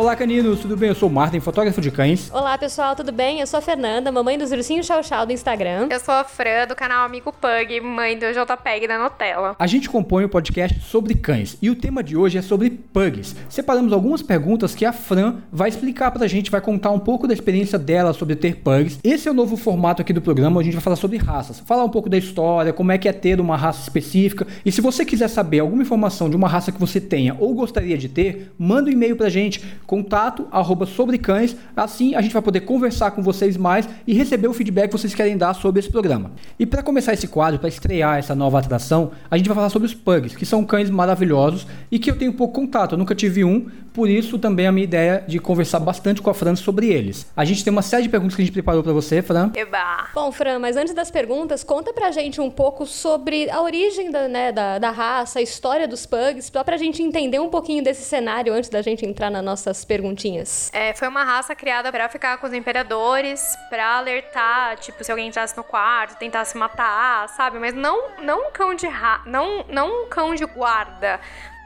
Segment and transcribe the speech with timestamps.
[0.00, 0.88] Olá, caninos, tudo bem?
[0.88, 2.30] Eu sou o Martin, fotógrafo de cães.
[2.32, 3.40] Olá, pessoal, tudo bem?
[3.40, 5.88] Eu sou a Fernanda, mamãe dos ursinhos Chau Chau do Instagram.
[5.90, 9.54] Eu sou a Fran, do canal Amigo Pug, mãe do JPEG da Nutella.
[9.58, 12.70] A gente compõe o um podcast sobre cães e o tema de hoje é sobre
[12.70, 13.36] pugs.
[13.50, 17.34] Separamos algumas perguntas que a Fran vai explicar pra gente, vai contar um pouco da
[17.34, 18.98] experiência dela sobre ter pugs.
[19.04, 21.84] Esse é o novo formato aqui do programa, a gente vai falar sobre raças, falar
[21.84, 24.46] um pouco da história, como é que é ter uma raça específica.
[24.64, 27.98] E se você quiser saber alguma informação de uma raça que você tenha ou gostaria
[27.98, 31.56] de ter, manda um e-mail pra gente, contato arroba sobre cães.
[31.76, 35.12] Assim a gente vai poder conversar com vocês mais e receber o feedback que vocês
[35.16, 36.30] querem dar sobre esse programa.
[36.60, 39.86] E para começar esse quadro, para estrear essa nova atração, a gente vai falar sobre
[39.86, 42.92] os pugs, que são cães maravilhosos e que eu tenho pouco contato.
[42.92, 46.34] Eu nunca tive um, por isso também a minha ideia de conversar bastante com a
[46.34, 47.30] Fran sobre eles.
[47.36, 49.50] A gente tem uma série de perguntas que a gente preparou para você, Fran.
[49.54, 50.08] Eba!
[50.14, 54.28] Bom, Fran, mas antes das perguntas, conta pra gente um pouco sobre a origem da,
[54.28, 58.02] né, da, da raça, a história dos pugs, só pra gente entender um pouquinho desse
[58.02, 60.70] cenário antes da gente entrar nas nossas perguntinhas.
[60.72, 65.28] É, foi uma raça criada para ficar com os imperadores, para alertar, tipo, se alguém
[65.28, 67.58] entrasse no quarto, tentasse matar, sabe?
[67.58, 69.22] Mas não, não um cão de ra...
[69.26, 71.20] não, não um cão de guarda,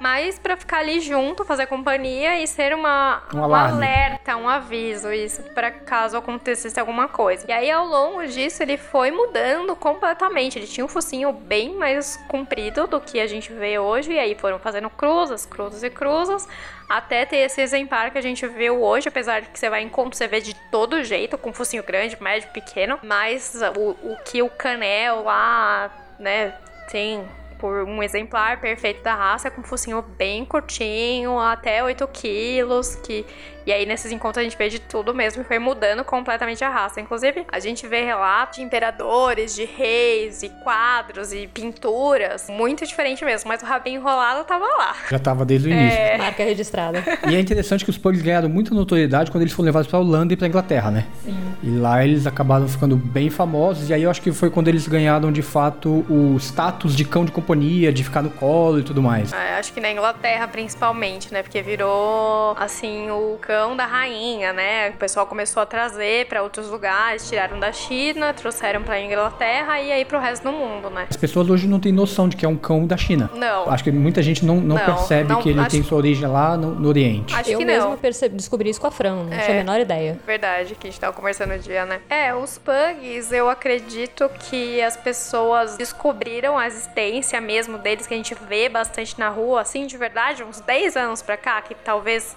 [0.05, 5.11] mas para ficar ali junto, fazer companhia e ser uma, um, um alerta, um aviso,
[5.11, 7.47] isso, para caso acontecesse alguma coisa.
[7.49, 10.59] E aí, ao longo disso, ele foi mudando completamente.
[10.59, 14.35] Ele tinha um focinho bem mais comprido do que a gente vê hoje, e aí
[14.35, 16.47] foram fazendo cruzas, cruzas e cruzas,
[16.87, 19.89] até ter esse exemplar que a gente vê hoje, apesar de que você vai em
[19.89, 24.43] conta, você vê de todo jeito, com focinho grande, médio, pequeno, mas o, o que
[24.43, 26.53] o canel lá, né,
[26.91, 27.27] tem
[27.59, 33.25] por um exemplar perfeito da raça, com um focinho bem curtinho, até 8 quilos, que
[33.67, 36.69] e aí, nesses encontros, a gente vê de tudo mesmo e foi mudando completamente a
[36.69, 37.01] raça.
[37.01, 42.47] Inclusive, a gente vê relatos de imperadores, de reis, e quadros e pinturas.
[42.51, 44.95] Muito diferente mesmo, mas o rabinho enrolado tava lá.
[45.11, 45.99] Já tava desde o início.
[45.99, 46.19] É...
[46.19, 47.03] Marca registrada.
[47.27, 50.35] E é interessante que os pugs ganharam muita notoriedade quando eles foram levados pra Holanda
[50.35, 51.07] e pra Inglaterra, né?
[51.25, 51.35] Sim.
[51.63, 53.89] E lá eles acabaram ficando bem famosos.
[53.89, 57.25] E aí eu acho que foi quando eles ganharam, de fato, o status de cão
[57.25, 57.44] de companhia,
[57.93, 59.33] de ficar no colo e tudo mais.
[59.33, 61.43] É, acho que na Inglaterra, principalmente, né?
[61.43, 64.91] Porque virou, assim, o cão da rainha, né?
[64.91, 69.93] O pessoal começou a trazer para outros lugares, tiraram da China, trouxeram para Inglaterra e
[69.93, 71.07] aí pro resto do mundo, né?
[71.11, 73.31] As pessoas hoje não têm noção de que é um cão da China.
[73.35, 73.71] Não.
[73.71, 76.57] Acho que muita gente não, não, não percebe não, que ele tem sua origem lá
[76.57, 77.35] no, no Oriente.
[77.35, 79.81] Acho eu que mesmo percebi, descobri isso com a Fran, não é, tinha a menor
[79.81, 80.19] ideia.
[80.27, 82.01] Verdade, que a gente tava conversando um dia, né?
[82.09, 88.17] É, os pugs, eu acredito que as pessoas descobriram a existência mesmo deles, que a
[88.17, 92.37] gente vê bastante na rua, assim, de verdade, uns 10 anos pra cá, que talvez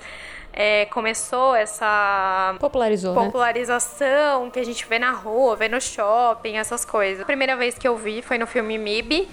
[0.53, 4.51] é, começou essa Popularizou, popularização né?
[4.51, 7.21] que a gente vê na rua, vê no shopping, essas coisas.
[7.21, 9.29] A primeira vez que eu vi foi no filme MIB,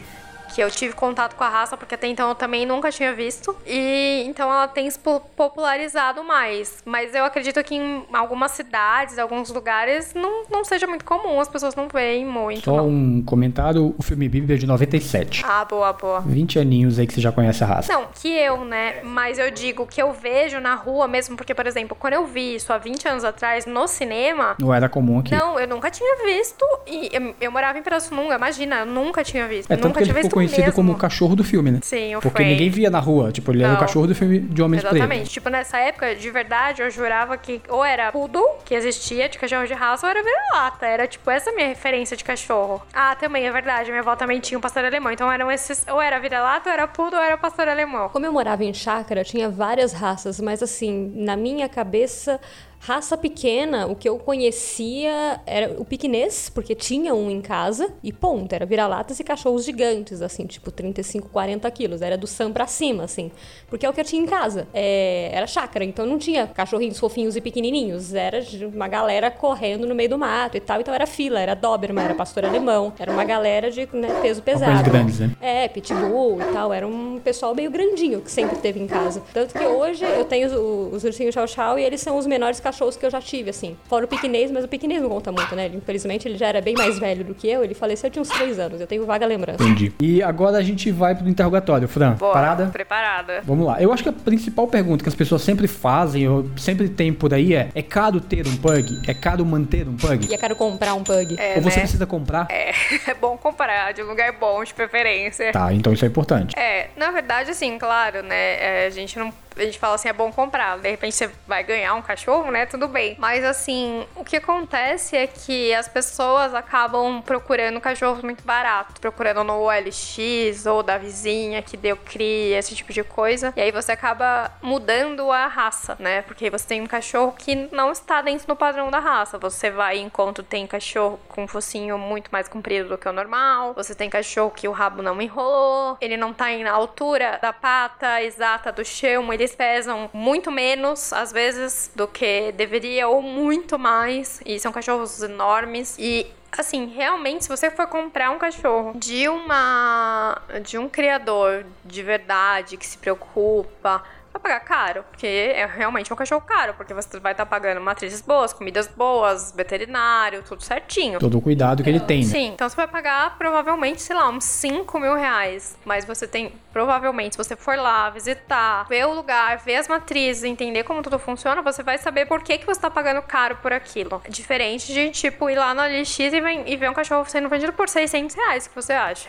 [0.55, 3.55] que eu tive contato com a raça, porque até então eu também nunca tinha visto.
[3.67, 6.79] E então ela tem se popularizado mais.
[6.85, 11.49] Mas eu acredito que em algumas cidades, alguns lugares, não, não seja muito comum, as
[11.49, 12.65] pessoas não veem muito.
[12.65, 12.89] Só não.
[12.89, 15.45] um comentário: o filme Bíblia é de 97.
[15.45, 16.21] Ah, boa, boa.
[16.21, 17.93] 20 aninhos aí que você já conhece a raça.
[17.93, 19.03] Não, que eu, né?
[19.03, 22.55] Mas eu digo que eu vejo na rua mesmo, porque, por exemplo, quando eu vi
[22.55, 24.55] isso há 20 anos atrás no cinema.
[24.61, 25.35] Não era comum aqui.
[25.35, 26.65] Não, eu nunca tinha visto.
[26.87, 29.71] E eu, eu morava em Pirassununga, imagina, eu nunca tinha visto.
[29.71, 30.75] É nunca tinha ficou conhecido mesmo.
[30.75, 31.81] como o cachorro do filme, né?
[31.83, 32.51] Sim, o Porque Frank.
[32.51, 33.33] ninguém via na rua.
[33.33, 33.81] Tipo, ele era o Não.
[33.81, 35.09] cachorro do filme de Homens Exatamente.
[35.09, 35.33] Pretos.
[35.33, 39.67] Tipo, nessa época, de verdade, eu jurava que ou era poodle, que existia, de cachorro
[39.67, 40.87] de raça, ou era vira-lata.
[40.87, 42.83] Era, tipo, essa minha referência de cachorro.
[42.93, 43.91] Ah, também, é verdade.
[43.91, 45.13] Minha avó também tinha um pastor alemão.
[45.13, 45.85] Então, eram esses...
[45.91, 48.09] Ou era vira-lata, ou era poodle, ou era pastor alemão.
[48.09, 52.41] Como eu morava em chácara, tinha várias raças, mas assim, na minha cabeça,
[52.87, 58.13] raça pequena, o que eu conhecia era o piquinês, porque tinha um em casa, e
[58.13, 62.67] ponto, era vira-latas e cachorros gigantes, assim, tipo 35, 40 quilos, era do Sam pra
[62.67, 63.31] cima, assim,
[63.69, 66.99] porque é o que eu tinha em casa, é, era chácara, então não tinha cachorrinhos
[66.99, 68.45] fofinhos e pequenininhos, era
[68.75, 72.15] uma galera correndo no meio do mato e tal, então era fila, era Doberman, era
[72.15, 74.91] pastor alemão, era uma galera de né, peso pesado.
[74.91, 75.31] Grandes, né?
[75.41, 76.73] É, pitbull e tal.
[76.73, 79.23] Era um pessoal meio grandinho que sempre teve em casa.
[79.33, 82.74] Tanto que hoje eu tenho os, os ursinhos Chow e eles são os menores cachorros
[82.99, 83.77] que eu já tive, assim.
[83.89, 85.67] Fora o piquinês, mas o piquinês não conta muito, né?
[85.67, 87.65] Ele, infelizmente ele já era bem mais velho do que eu.
[87.65, 88.81] Ele faleceu tinha uns três anos.
[88.81, 89.63] Eu tenho vaga lembrança.
[89.63, 89.93] Entendi.
[90.01, 91.89] E agora a gente vai pro interrogatório.
[91.89, 92.67] Fran, Boa, parada?
[92.67, 93.43] Preparada.
[93.45, 93.81] Vamos lá.
[93.81, 97.33] Eu acho que a principal pergunta que as pessoas sempre fazem, ou sempre tem por
[97.33, 99.01] aí é: é caro ter um pug?
[99.07, 100.27] É caro manter um pug?
[100.29, 101.37] E eu quero comprar um pug.
[101.39, 101.83] É, ou você né?
[101.83, 102.47] precisa comprar?
[102.51, 102.73] É,
[103.11, 105.53] é bom comprar de um lugar bom, de preferência.
[105.53, 106.59] Tá, então isso é importante.
[106.59, 108.85] É, na verdade, assim, claro, né?
[108.85, 110.79] é, a gente não a gente fala assim, é bom comprar.
[110.79, 112.67] De repente você vai ganhar um cachorro, né?
[112.67, 113.17] Tudo bem.
[113.19, 119.43] Mas assim, o que acontece é que as pessoas acabam procurando cachorros muito baratos, procurando
[119.43, 123.53] no OLX ou da vizinha que deu cria, esse tipo de coisa.
[123.57, 126.23] E aí você acaba mudando a raça, né?
[126.23, 129.37] Porque você tem um cachorro que não está dentro do padrão da raça.
[129.39, 133.75] Você vai enquanto tem cachorro com focinho muito mais comprido do que o normal.
[133.75, 138.23] Você tem cachorro que o rabo não enrolou, ele não tá na altura da pata
[138.23, 144.41] exata do chão, eles pesam muito menos, às vezes, do que deveria, ou muito mais.
[144.45, 145.97] E são cachorros enormes.
[145.99, 152.03] E assim, realmente, se você for comprar um cachorro de uma de um criador de
[152.03, 154.03] verdade que se preocupa,
[154.35, 157.81] vai pagar caro, porque é realmente um cachorro caro, porque você vai estar tá pagando
[157.81, 161.19] matrizes boas, comidas boas, veterinário, tudo certinho.
[161.21, 162.25] Todo o cuidado que ele tem, né?
[162.25, 165.79] Sim, então você vai pagar provavelmente, sei lá, uns 5 mil reais.
[165.85, 170.43] Mas você tem, provavelmente, se você for lá visitar, ver o lugar, ver as matrizes,
[170.43, 173.73] entender como tudo funciona, você vai saber por que, que você está pagando caro por
[173.73, 174.21] aquilo.
[174.29, 177.73] Diferente de, tipo, ir lá no LX e, vem, e ver um cachorro sendo vendido
[177.73, 179.29] por 600 reais, que você acha?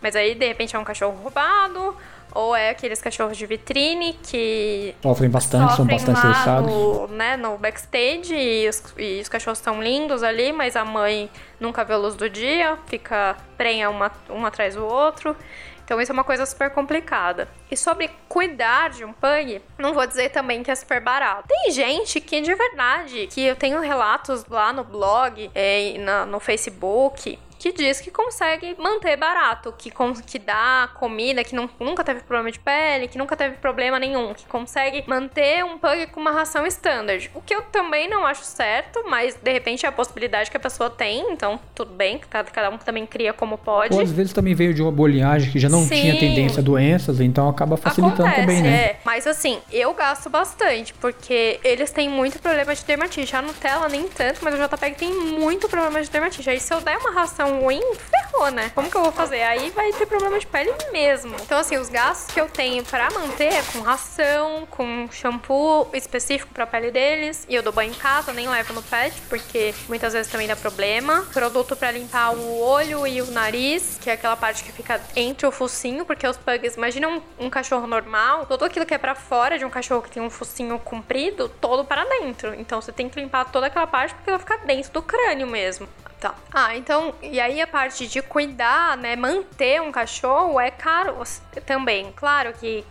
[0.00, 1.96] Mas aí, de repente, é um cachorro roubado,
[2.34, 6.70] ou é aqueles cachorros de vitrine que sofrem bastante, sofrem são bastante estressados.
[6.70, 11.30] No, né, no backstage e os, e os cachorros estão lindos ali, mas a mãe
[11.60, 15.36] nunca vê a luz do dia, fica prenha uma, um atrás do outro.
[15.84, 17.46] Então isso é uma coisa super complicada.
[17.70, 21.46] E sobre cuidar de um pug, não vou dizer também que é super barato.
[21.46, 26.40] Tem gente que de verdade, que eu tenho relatos lá no blog, é, na, no
[26.40, 29.90] Facebook, que diz que consegue manter barato, que,
[30.26, 34.34] que dá comida, que não, nunca teve problema de pele, que nunca teve problema nenhum,
[34.34, 37.30] que consegue manter um pug com uma ração standard.
[37.34, 40.60] O que eu também não acho certo, mas de repente é a possibilidade que a
[40.60, 43.94] pessoa tem, então tudo bem, cada, um também cria como pode.
[43.94, 46.02] Ou às vezes também veio de uma bolinhagem que já não Sim.
[46.02, 48.76] tinha tendência a doenças, então acaba facilitando Acontece, também, né?
[48.76, 48.96] É.
[49.06, 53.34] Mas assim, eu gasto bastante, porque eles têm muito problema de dermatite.
[53.34, 56.50] A Nutella nem tanto, mas o JPEG tem muito problema de dermatite.
[56.50, 58.70] Aí se eu der uma ração ruim, ferrou, né?
[58.74, 59.42] Como que eu vou fazer?
[59.42, 61.34] Aí vai ter problema de pele mesmo.
[61.42, 66.52] Então, assim, os gastos que eu tenho para manter é com ração, com shampoo específico
[66.52, 67.46] pra pele deles.
[67.48, 70.56] E eu dou banho em casa, nem levo no pet, porque muitas vezes também dá
[70.56, 71.26] problema.
[71.32, 75.46] Produto para limpar o olho e o nariz, que é aquela parte que fica entre
[75.46, 79.14] o focinho, porque os pugs, imagina um, um cachorro normal, todo aquilo que é para
[79.14, 82.54] fora de um cachorro que tem um focinho comprido, todo para dentro.
[82.54, 85.88] Então você tem que limpar toda aquela parte porque ela fica dentro do crânio mesmo.
[86.24, 86.34] Tá.
[86.54, 91.22] Ah, então, e aí a parte de cuidar, né, manter um cachorro é caro
[91.66, 92.10] também.
[92.16, 92.82] Claro que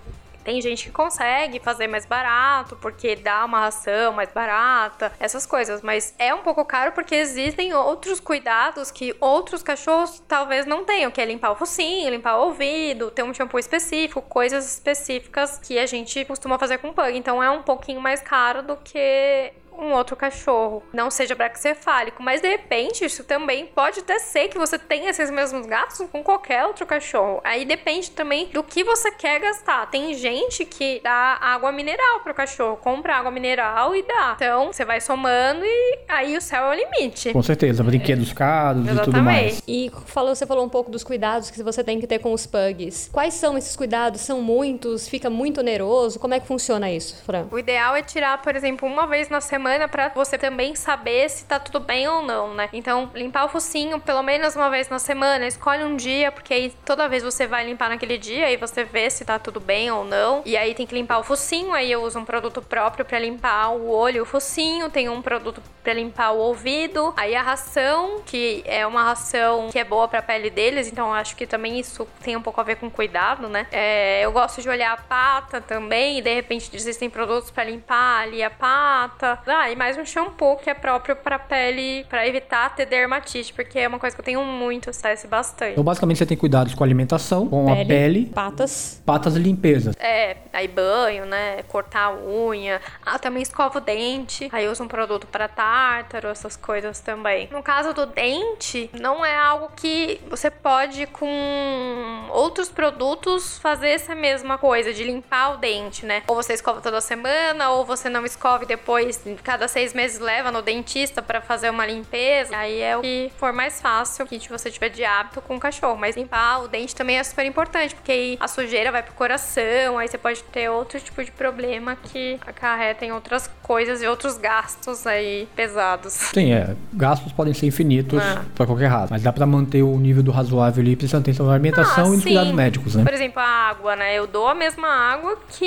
[0.44, 5.82] tem gente que consegue fazer mais barato, porque dá uma ração mais barata, essas coisas.
[5.82, 11.10] Mas é um pouco caro porque existem outros cuidados que outros cachorros talvez não tenham,
[11.10, 15.80] que é limpar o focinho, limpar o ouvido, ter um shampoo específico, coisas específicas que
[15.80, 17.18] a gente costuma fazer com pug.
[17.18, 22.42] Então é um pouquinho mais caro do que um outro cachorro, não seja braxcefálico, mas
[22.42, 26.66] de repente isso também pode até ser que você tenha esses mesmos gastos com qualquer
[26.66, 27.42] outro cachorro.
[27.44, 29.90] Aí depende também do que você quer gastar.
[29.90, 34.34] Tem gente que dá água mineral pro cachorro, compra água mineral e dá.
[34.36, 37.34] Então você vai somando e aí o céu é o limite.
[37.34, 39.62] Com certeza, brinquedos caros e tudo mais.
[39.68, 42.46] E falou, você falou um pouco dos cuidados que você tem que ter com os
[42.46, 43.10] pugs.
[43.12, 44.22] Quais são esses cuidados?
[44.22, 45.08] São muitos?
[45.08, 46.20] Fica muito oneroso?
[46.20, 47.48] Como é que funciona isso, Fran?
[47.52, 51.30] O ideal é tirar, por exemplo, uma vez na semana semana para você também saber
[51.30, 52.68] se tá tudo bem ou não, né?
[52.74, 56.74] Então, limpar o focinho pelo menos uma vez na semana, escolhe um dia, porque aí
[56.84, 60.04] toda vez você vai limpar naquele dia e você vê se tá tudo bem ou
[60.04, 60.42] não.
[60.46, 63.70] E aí tem que limpar o focinho, aí eu uso um produto próprio para limpar
[63.70, 67.14] o olho o focinho, tem um produto para limpar o ouvido.
[67.16, 71.14] Aí a ração, que é uma ração que é boa para a pele deles, então
[71.14, 73.66] acho que também isso tem um pouco a ver com cuidado, né?
[73.72, 78.24] É, eu gosto de olhar a pata também, e de repente existem produtos para limpar
[78.24, 79.40] ali a pata.
[79.56, 83.78] Ah, e mais um shampoo que é próprio pra pele, pra evitar ter dermatite, porque
[83.78, 85.74] é uma coisa que eu tenho muito, estresse bastante.
[85.74, 89.40] Então, basicamente, você tem cuidados com a alimentação, com pele, a pele, patas, patas e
[89.40, 89.92] limpeza.
[90.00, 91.62] É, aí banho, né?
[91.68, 92.82] Cortar a unha.
[93.06, 94.50] Ah, também escova o dente.
[94.52, 97.48] Aí uso um produto para tártaro, essas coisas também.
[97.52, 104.16] No caso do dente, não é algo que você pode com outros produtos fazer essa
[104.16, 106.24] mesma coisa de limpar o dente, né?
[106.28, 110.62] Ou você escova toda semana, ou você não escove depois cada seis meses leva no
[110.62, 112.56] dentista para fazer uma limpeza.
[112.56, 115.98] Aí é o que for mais fácil que você tiver de hábito com o cachorro.
[115.98, 119.98] Mas limpar o dente também é super importante, porque aí a sujeira vai pro coração,
[119.98, 124.38] aí você pode ter outro tipo de problema que acarreta em outras coisas e outros
[124.38, 126.14] gastos aí pesados.
[126.14, 126.76] Sim, é.
[126.94, 128.44] Gastos podem ser infinitos ah.
[128.56, 129.08] pra qualquer raça.
[129.12, 132.12] Mas dá pra manter o nível do razoável ali, prestando atenção na alimentação ah, e
[132.12, 133.04] nos cuidados médicos, né?
[133.04, 134.18] Por exemplo, a água, né?
[134.18, 135.66] Eu dou a mesma água que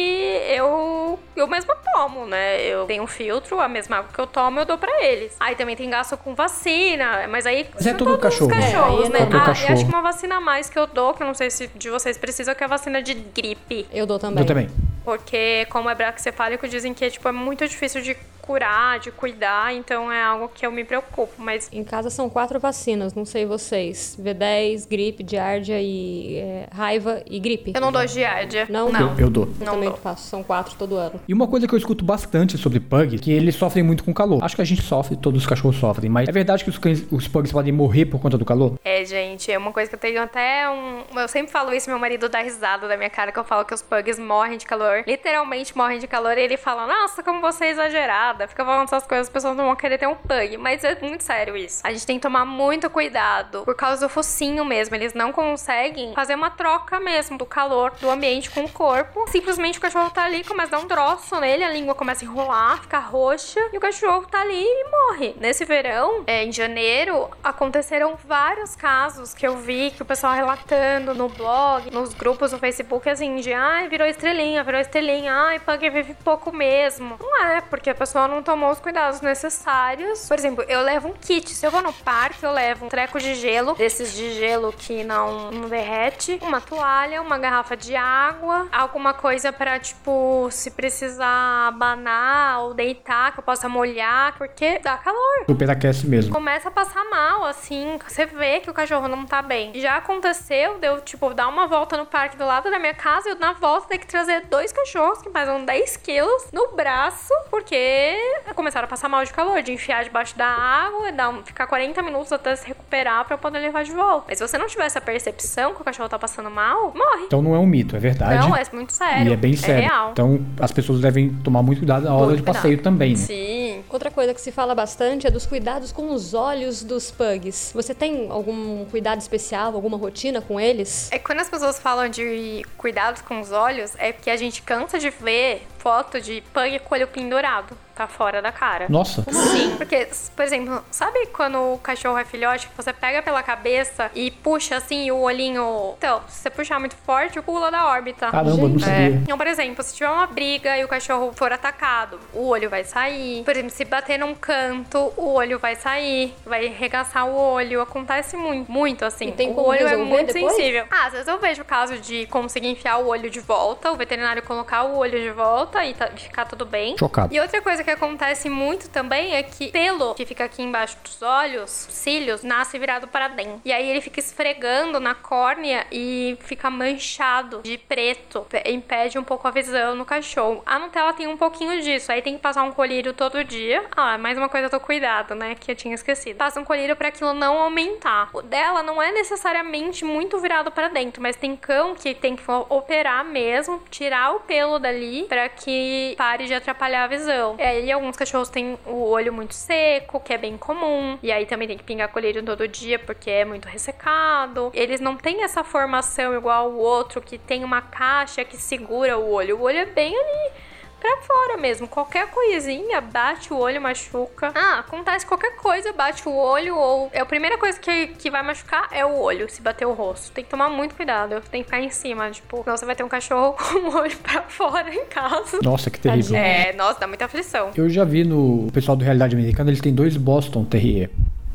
[0.49, 2.63] eu, eu mesma tomo, né?
[2.63, 5.37] Eu tenho um filtro, a mesma água que eu tomo, eu dou pra eles.
[5.39, 7.69] Aí também tem gasto com vacina, mas aí.
[7.75, 8.51] Mas é tudo cachorro.
[8.51, 9.19] cachorros, é, né?
[9.33, 9.73] Ah, cachorro.
[9.73, 11.91] acho que uma vacina a mais que eu dou, que eu não sei se de
[11.91, 13.87] vocês precisam, que é a vacina de gripe.
[13.93, 14.43] Eu dou também.
[14.43, 14.71] Eu também.
[15.05, 20.11] Porque, como é braxcefálico, dizem que tipo, é muito difícil de curar, de cuidar, então
[20.11, 21.69] é algo que eu me preocupo, mas...
[21.73, 24.17] Em casa são quatro vacinas, não sei vocês.
[24.23, 27.73] V10, gripe, diardia e é, raiva e gripe.
[27.75, 28.67] Eu não dou giardia.
[28.71, 28.91] Não?
[28.91, 29.13] Não.
[29.13, 29.49] Eu, eu dou.
[29.61, 29.99] Eu também dou.
[29.99, 31.21] faço, são quatro todo ano.
[31.27, 34.43] E uma coisa que eu escuto bastante sobre pug, que eles sofrem muito com calor.
[34.45, 37.05] Acho que a gente sofre, todos os cachorros sofrem, mas é verdade que os, cães,
[37.11, 38.79] os pugs podem morrer por conta do calor?
[38.85, 41.19] É, gente, é uma coisa que eu tenho até um...
[41.19, 43.75] Eu sempre falo isso, meu marido dá risada da minha cara, que eu falo que
[43.75, 45.03] os pugs morrem de calor.
[45.07, 49.07] Literalmente morrem de calor, e ele fala, nossa, como você é exagerado fica falando essas
[49.07, 50.57] coisas, as pessoas não vão querer ter um pug.
[50.57, 51.81] Mas é muito sério isso.
[51.85, 54.95] A gente tem que tomar muito cuidado por causa do focinho mesmo.
[54.97, 59.27] Eles não conseguem fazer uma troca mesmo do calor do ambiente com o corpo.
[59.29, 62.27] Simplesmente o cachorro tá ali, começa a dar um troço nele, a língua começa a
[62.27, 65.37] enrolar, fica roxa, e o cachorro tá ali e morre.
[65.39, 71.15] Nesse verão, é, em janeiro, aconteceram vários casos que eu vi que o pessoal relatando
[71.15, 75.87] no blog, nos grupos do Facebook, assim, de ai, virou estrelinha, virou estrelinha, ai, pug
[75.91, 77.17] vive pouco mesmo.
[77.21, 80.27] Não é, porque a pessoa não tomou os cuidados necessários.
[80.27, 81.51] Por exemplo, eu levo um kit.
[81.51, 85.05] Se eu vou no parque, eu levo um treco de gelo, desses de gelo que
[85.05, 91.69] não, não derrete, uma toalha, uma garrafa de água, alguma coisa para tipo, se precisar
[91.69, 95.45] abanar ou deitar, que eu possa molhar, porque dá calor.
[95.47, 96.33] Superaquece mesmo.
[96.33, 99.73] Começa a passar mal, assim, você vê que o cachorro não tá bem.
[99.75, 103.33] Já aconteceu, deu, tipo, dar uma volta no parque do lado da minha casa e
[103.33, 108.16] eu, na volta, ter que trazer dois cachorros que pesam 10 quilos no braço, porque
[108.55, 112.03] começaram a passar mal de calor, de enfiar debaixo da água, dar um, ficar 40
[112.03, 114.27] minutos até se recuperar para poder levar de volta.
[114.29, 117.25] Mas se você não tiver essa percepção que o cachorro tá passando mal, morre.
[117.27, 118.49] Então não é um mito, é verdade.
[118.49, 119.31] Não, é muito sério.
[119.31, 119.83] E é bem é sério.
[119.83, 120.11] real.
[120.13, 123.17] Então as pessoas devem tomar muito cuidado na hora muito de passeio também, né?
[123.17, 123.85] Sim.
[123.91, 127.73] Outra coisa que se fala bastante é dos cuidados com os olhos dos pugs.
[127.75, 131.11] Você tem algum cuidado especial, alguma rotina com eles?
[131.13, 134.99] É quando as pessoas falam de cuidados com os olhos, é porque a gente cansa
[134.99, 138.87] de ver foto de pug com olho pendurado tá fora da cara.
[138.91, 139.25] Nossa.
[139.33, 140.07] Sim, porque,
[140.37, 145.11] por exemplo, sabe quando o cachorro é filhote, você pega pela cabeça e puxa assim
[145.11, 145.95] o olhinho.
[145.97, 148.31] Então, se você puxar muito forte, pula da órbita.
[148.31, 148.95] Caramba, não sabia.
[148.95, 149.09] É.
[149.09, 152.85] Então, por exemplo, se tiver uma briga e o cachorro for atacado, o olho vai
[152.85, 153.43] sair.
[153.45, 157.81] Por exemplo, se bater num canto, o olho vai sair, vai regaçar o olho.
[157.81, 159.29] Acontece muito, muito assim.
[159.29, 160.55] E tem o olho é muito depois?
[160.55, 160.85] sensível.
[160.91, 163.97] Ah, às vezes eu vejo o caso de conseguir enfiar o olho de volta, o
[163.97, 166.97] veterinário colocar o olho de volta e tá, ficar tudo bem.
[166.99, 167.35] Chocado.
[167.35, 171.23] E outra coisa que acontece muito também é que pelo que fica aqui embaixo dos
[171.23, 173.61] olhos, cílios, nasce virado para dentro.
[173.65, 178.47] E aí ele fica esfregando na córnea e fica manchado de preto.
[178.65, 180.63] Impede um pouco a visão no cachorro.
[180.67, 182.11] A Nutella tem um pouquinho disso.
[182.13, 183.85] Aí tem que passar um colírio todo dia.
[183.97, 185.55] Ah, mais uma coisa do cuidado, né?
[185.55, 186.37] Que eu tinha esquecido.
[186.37, 188.31] Passa um colírio para aquilo não aumentar.
[188.33, 192.43] O dela não é necessariamente muito virado para dentro, mas tem cão que tem que
[192.69, 197.57] operar mesmo, tirar o pelo dali para que pare de atrapalhar a visão.
[197.59, 201.19] E alguns cachorros têm o olho muito seco, que é bem comum.
[201.23, 204.71] E aí também tem que pingar colírio todo dia porque é muito ressecado.
[204.75, 209.31] Eles não têm essa formação igual o outro que tem uma caixa que segura o
[209.31, 209.59] olho.
[209.59, 210.53] O olho é bem ali
[211.01, 211.87] pra fora mesmo.
[211.89, 214.53] Qualquer coisinha, bate o olho, machuca.
[214.55, 217.11] Ah, acontece qualquer coisa, bate o olho ou.
[217.13, 220.33] É a primeira coisa que, que vai machucar é o olho, se bater o rosto.
[220.33, 221.41] Tem que tomar muito cuidado.
[221.51, 224.17] Tem que ficar em cima, tipo, senão você vai ter um cachorro com o olho
[224.19, 225.59] pra fora em casa.
[225.63, 226.37] Nossa, que terrível.
[226.37, 227.71] É, nossa, dá muita aflição.
[227.77, 231.11] Eu já vi no pessoal do Realidade Americana, eles têm dois Boston Terrier.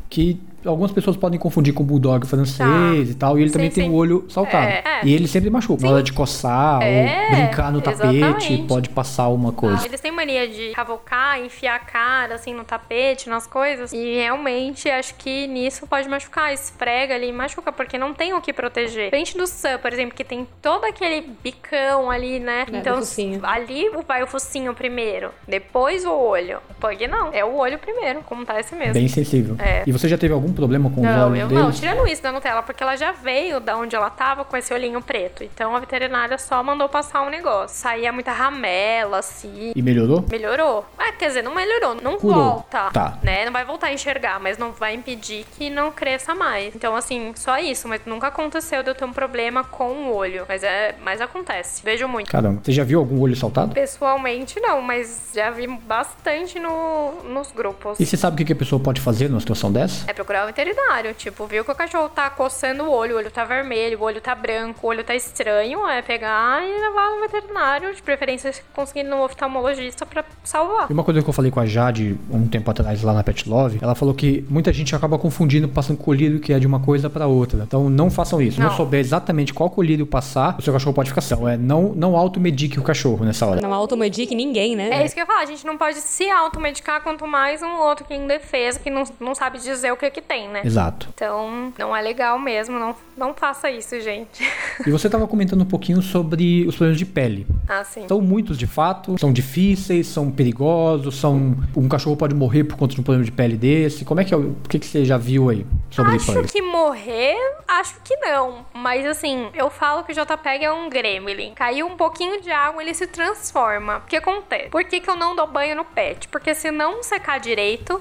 [0.08, 2.94] Que algumas pessoas podem confundir com o bulldog francês tá.
[2.94, 3.80] e tal, e ele sim, também sim.
[3.82, 4.66] tem o olho saltado.
[4.66, 5.00] É, é.
[5.04, 5.80] E ele sempre machuca.
[5.80, 5.86] Sim.
[5.86, 8.20] Na hora de coçar é, ou brincar no exatamente.
[8.20, 9.82] tapete, pode passar uma coisa.
[9.82, 13.92] Ah, eles têm mania de cavocar, enfiar a cara assim no tapete, nas coisas.
[13.92, 16.52] E realmente acho que nisso pode machucar.
[16.52, 19.10] Esfrega ali e machuca, porque não tem o que proteger.
[19.10, 22.66] Frente do Sam, por exemplo, que tem todo aquele bicão ali, né?
[22.72, 23.00] É, então,
[23.42, 26.58] ali vai o focinho primeiro, depois o olho.
[26.70, 27.32] O pug não.
[27.32, 28.94] É o olho primeiro, como tá esse mesmo.
[28.94, 29.56] Bem sensível.
[29.58, 29.82] É.
[29.86, 31.64] E você já teve algum algum problema com não, os olhos eu deles?
[31.64, 34.72] Não, tirando isso da Nutella, porque ela já veio da onde ela tava com esse
[34.72, 35.42] olhinho preto.
[35.42, 37.76] Então a veterinária só mandou passar um negócio.
[37.76, 39.72] Saía muita ramela, assim.
[39.74, 40.24] E melhorou?
[40.30, 40.84] Melhorou.
[40.98, 41.96] Ah, quer dizer, não melhorou.
[42.00, 42.44] Não Curou.
[42.44, 42.90] volta.
[42.90, 43.18] Tá.
[43.22, 43.46] Né?
[43.46, 46.74] Não vai voltar a enxergar, mas não vai impedir que não cresça mais.
[46.74, 47.88] Então, assim, só isso.
[47.88, 50.44] Mas nunca aconteceu de eu ter um problema com o olho.
[50.48, 50.94] Mas é.
[51.02, 51.82] Mas acontece.
[51.82, 52.30] Vejo muito.
[52.30, 53.74] Caramba, você já viu algum olho saltado?
[53.74, 57.98] Pessoalmente, não, mas já vi bastante no, nos grupos.
[57.98, 60.10] E você sabe o que a pessoa pode fazer numa situação dessa?
[60.10, 61.14] É procurar o veterinário.
[61.14, 64.20] Tipo, viu que o cachorro tá coçando o olho, o olho tá vermelho, o olho
[64.20, 69.10] tá branco, o olho tá estranho, é pegar e levar no veterinário, de preferência conseguindo
[69.10, 70.90] no oftalmologista pra salvar.
[70.90, 73.48] E uma coisa que eu falei com a Jade um tempo atrás lá na Pet
[73.48, 77.08] Love, ela falou que muita gente acaba confundindo passando colírio que é de uma coisa
[77.10, 77.62] pra outra.
[77.62, 78.56] Então não façam isso.
[78.56, 78.76] Se não Não.
[78.76, 81.48] souber exatamente qual colírio passar, o seu cachorro pode ficar são.
[81.48, 83.60] É não, não automedique o cachorro nessa hora.
[83.60, 84.90] Não automedique ninguém, né?
[84.90, 87.76] É isso que eu ia falar, a gente não pode se automedicar, quanto mais um
[87.78, 90.62] outro que é indefeso, que não, não sabe dizer o que que tem, né?
[90.64, 91.08] Exato.
[91.14, 94.42] Então, não é legal mesmo, não, não faça isso, gente.
[94.86, 97.46] E você estava comentando um pouquinho sobre os problemas de pele.
[97.68, 98.06] assim.
[98.08, 102.94] São muitos de fato, são difíceis, são perigosos, são um cachorro pode morrer por conta
[102.94, 104.04] de um problema de pele desse.
[104.04, 104.36] Como é que é?
[104.36, 106.50] o que, que você já viu aí sobre Acho pugs?
[106.50, 107.36] que morrer,
[107.68, 108.64] acho que não.
[108.74, 111.52] Mas assim, eu falo que o JPEG é um gremlin.
[111.54, 113.98] Caiu um pouquinho de água, ele se transforma.
[113.98, 114.68] O que acontece?
[114.70, 116.28] Por que, que eu não dou banho no pet?
[116.28, 118.00] Porque se não secar direito,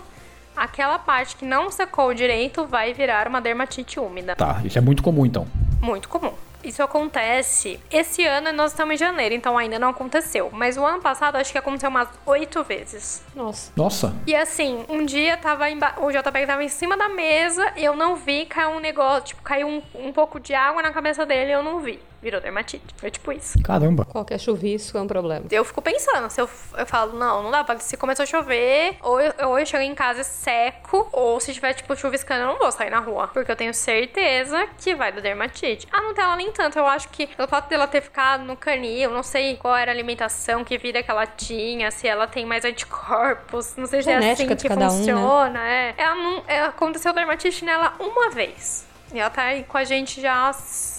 [0.55, 4.35] aquela parte que não secou direito vai virar uma dermatite úmida.
[4.35, 5.47] Tá, isso é muito comum então.
[5.81, 6.33] Muito comum.
[6.63, 7.79] Isso acontece.
[7.89, 10.49] Esse ano nós estamos em janeiro, então ainda não aconteceu.
[10.53, 13.23] Mas o ano passado acho que aconteceu umas oito vezes.
[13.35, 13.71] Nossa.
[13.75, 15.95] Nossa, E assim, um dia tava emba...
[15.97, 19.67] o JPEG tava em cima da mesa, eu não vi, caiu um negócio, tipo, caiu
[19.67, 21.99] um, um pouco de água na cabeça dele, eu não vi.
[22.21, 22.83] Virou dermatite.
[22.97, 23.61] Foi tipo isso.
[23.63, 24.05] caramba.
[24.05, 25.45] Qualquer chuvisco é um problema.
[25.49, 27.79] Eu fico pensando, se eu, eu falo, não, não dá pra.
[27.79, 31.53] Se começou a chover, ou eu, ou eu chego em casa e seco, ou se
[31.53, 33.27] tiver, tipo, chuviscando, eu não vou sair na rua.
[33.27, 35.87] Porque eu tenho certeza que vai dar dermatite.
[35.91, 39.23] A Nutella nem tanto, eu acho que pelo fato dela ter ficado no canil, não
[39.23, 43.75] sei qual era a alimentação, que vida que ela tinha, se ela tem mais anticorpos,
[43.75, 44.97] não sei se é assim Genética que cada um, né?
[44.97, 45.67] funciona.
[45.67, 45.93] é.
[45.97, 48.90] Ela não, é, aconteceu dermatite nela uma vez.
[49.13, 50.51] E ela tá aí com a gente já.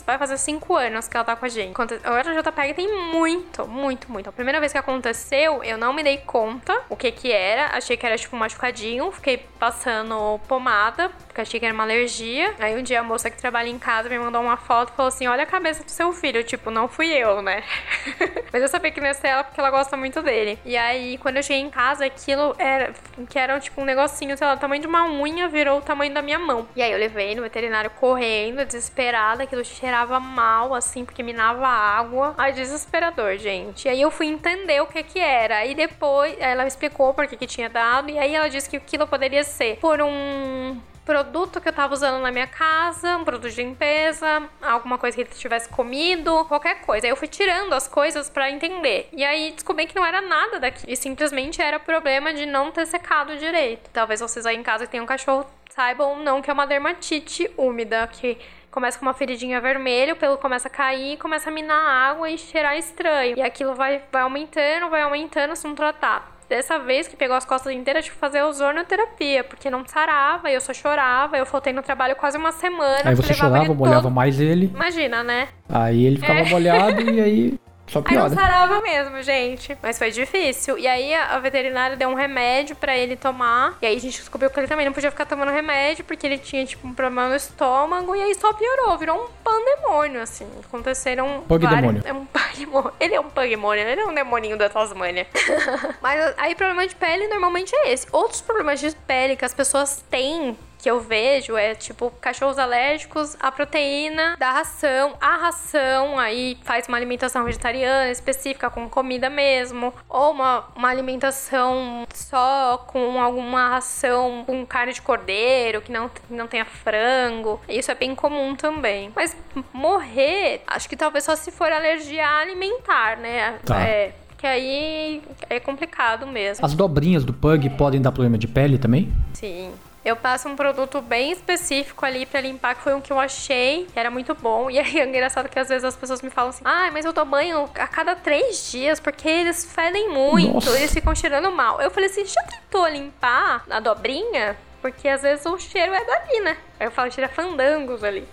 [0.04, 1.74] Vai fazer cinco anos que ela tá com a gente.
[1.80, 4.28] A JPEG tem muito, muito, muito.
[4.28, 7.76] A primeira vez que aconteceu, eu não me dei conta o que que era.
[7.76, 9.10] Achei que era tipo machucadinho.
[9.12, 12.54] Fiquei passando pomada, porque achei que era uma alergia.
[12.58, 15.08] Aí um dia a moça que trabalha em casa me mandou uma foto e falou
[15.08, 16.42] assim: Olha a cabeça do seu filho.
[16.44, 17.62] Tipo, não fui eu, né?
[18.52, 20.58] Mas eu sabia que não ia ser ela porque ela gosta muito dele.
[20.64, 22.92] E aí, quando eu cheguei em casa, aquilo era.
[23.30, 26.12] Que era tipo um negocinho, sei lá, o tamanho de uma unha virou o tamanho
[26.12, 26.68] da minha mão.
[26.74, 32.34] E aí eu levei no veterinário correndo, desesperada, aquilo cheirava mal, assim, porque minava água.
[32.36, 33.86] Ai, desesperador, gente.
[33.86, 35.58] E aí eu fui entender o que que era.
[35.58, 38.10] Aí depois ela explicou por que que tinha dado.
[38.10, 42.20] E aí ela disse que aquilo poderia ser por um produto que eu tava usando
[42.22, 47.06] na minha casa, um produto de limpeza, alguma coisa que ele tivesse comido, qualquer coisa.
[47.06, 49.08] Aí eu fui tirando as coisas pra entender.
[49.12, 50.84] E aí descobri que não era nada daqui.
[50.86, 53.90] E simplesmente era problema de não ter secado direito.
[53.92, 56.66] Talvez vocês aí em casa que tenham um cachorro saibam ou não que é uma
[56.66, 58.38] dermatite úmida, que
[58.70, 62.38] começa com uma feridinha vermelha, o pelo começa a cair, começa a minar água e
[62.38, 63.36] cheirar estranho.
[63.36, 66.31] E aquilo vai, vai aumentando, vai aumentando se não tratar.
[66.52, 70.60] Dessa vez que pegou as costas inteiras, tive que fazer ozonioterapia, porque não sarava, eu
[70.60, 73.00] só chorava, eu faltei no trabalho quase uma semana.
[73.06, 75.48] Aí você chorava, molhava todo- mais ele, Imagina, né?
[75.66, 77.58] aí ele ficava molhado e aí
[77.92, 78.34] só Aí não piora.
[78.34, 79.76] sarava mesmo, gente.
[79.82, 80.78] Mas foi difícil.
[80.78, 83.76] E aí a veterinária deu um remédio pra ele tomar.
[83.82, 86.38] E aí a gente descobriu que ele também não podia ficar tomando remédio, porque ele
[86.38, 88.16] tinha, tipo, um problema no estômago.
[88.16, 90.46] E aí só piorou, virou um pandemônio, assim.
[90.64, 91.42] Aconteceram.
[91.46, 92.02] Pug várias- demônio.
[92.04, 92.92] É um pugdemônio.
[92.98, 95.26] Ele é um pugdemônio, ele é um demoninho da Tasmânia.
[96.00, 98.06] Mas aí problema de pele normalmente é esse.
[98.12, 103.36] Outros problemas de pele que as pessoas têm que eu vejo é tipo cachorros alérgicos
[103.38, 109.94] à proteína da ração, a ração, aí faz uma alimentação vegetariana específica com comida mesmo,
[110.08, 116.48] ou uma, uma alimentação só com alguma ração com carne de cordeiro, que não, não
[116.48, 117.60] tenha frango.
[117.68, 119.12] Isso é bem comum também.
[119.14, 119.36] Mas
[119.72, 123.60] morrer, acho que talvez só se for alergia alimentar, né?
[123.64, 123.80] Tá.
[123.80, 124.14] É.
[124.36, 126.66] Que aí é complicado mesmo.
[126.66, 129.12] As dobrinhas do pug podem dar problema de pele também?
[129.34, 129.72] Sim.
[130.04, 133.86] Eu passo um produto bem específico ali pra limpar, que foi um que eu achei,
[133.92, 134.68] que era muito bom.
[134.68, 137.12] E aí é engraçado que às vezes as pessoas me falam assim: ai, mas eu
[137.12, 140.76] dou banho a cada três dias, porque eles fedem muito, Nossa.
[140.76, 141.80] eles ficam cheirando mal.
[141.80, 144.56] Eu falei assim: já tentou limpar a dobrinha?
[144.80, 146.56] Porque às vezes o cheiro é dali, né?
[146.80, 148.26] Aí eu falo, tira fandangos ali.